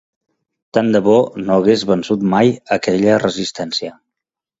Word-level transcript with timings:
Tant 0.77 0.87
de 0.95 1.01
bo 1.07 1.17
no 1.41 1.57
hagués 1.57 1.83
vençut 1.89 2.23
mai 2.31 2.49
aquella 2.77 3.19
resistència. 3.25 3.93